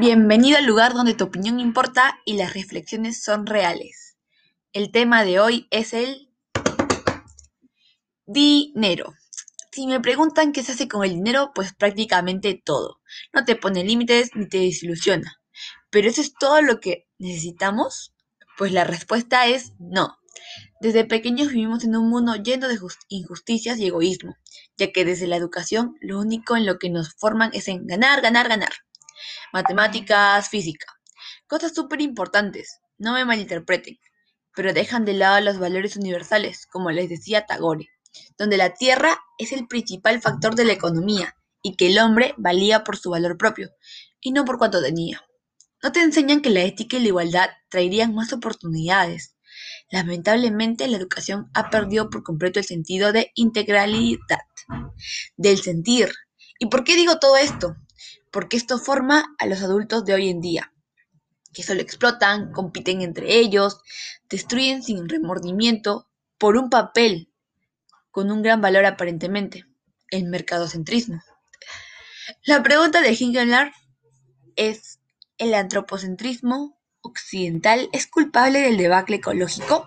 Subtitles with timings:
[0.00, 4.16] Bienvenido al lugar donde tu opinión importa y las reflexiones son reales.
[4.72, 6.32] El tema de hoy es el
[8.26, 9.14] dinero.
[9.70, 13.02] Si me preguntan qué se hace con el dinero, pues prácticamente todo.
[13.32, 15.40] No te pone límites ni te desilusiona.
[15.90, 18.16] ¿Pero eso es todo lo que necesitamos?
[18.58, 20.18] Pues la respuesta es no.
[20.80, 22.80] Desde pequeños vivimos en un mundo lleno de
[23.10, 24.34] injusticias y egoísmo,
[24.76, 28.22] ya que desde la educación lo único en lo que nos forman es en ganar,
[28.22, 28.72] ganar, ganar
[29.52, 30.86] matemáticas, física.
[31.46, 33.98] Cosas súper importantes, no me malinterpreten,
[34.54, 37.88] pero dejan de lado los valores universales, como les decía Tagore,
[38.38, 42.84] donde la tierra es el principal factor de la economía y que el hombre valía
[42.84, 43.70] por su valor propio
[44.20, 45.22] y no por cuanto tenía.
[45.82, 49.36] No te enseñan que la ética y la igualdad traerían más oportunidades.
[49.90, 54.40] Lamentablemente la educación ha perdido por completo el sentido de integralidad,
[55.36, 56.10] del sentir.
[56.58, 57.76] ¿Y por qué digo todo esto?
[58.34, 60.72] Porque esto forma a los adultos de hoy en día,
[61.52, 63.80] que solo explotan, compiten entre ellos,
[64.28, 67.32] destruyen sin remordimiento por un papel
[68.10, 69.66] con un gran valor aparentemente,
[70.10, 71.22] el mercadocentrismo.
[72.44, 73.72] La pregunta de Hingelar
[74.56, 74.98] es,
[75.38, 79.86] ¿el antropocentrismo occidental es culpable del debacle ecológico?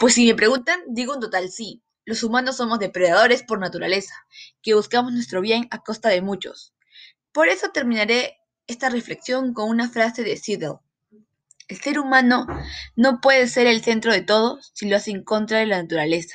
[0.00, 1.84] Pues si me preguntan, digo un total sí.
[2.04, 4.14] Los humanos somos depredadores por naturaleza,
[4.60, 6.72] que buscamos nuestro bien a costa de muchos.
[7.36, 10.78] Por eso terminaré esta reflexión con una frase de Siddle.
[11.68, 12.46] El ser humano
[12.94, 16.34] no puede ser el centro de todo si lo hace en contra de la naturaleza.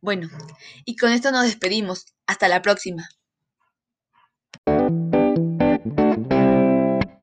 [0.00, 0.28] Bueno,
[0.84, 2.06] y con esto nos despedimos.
[2.26, 3.08] Hasta la próxima.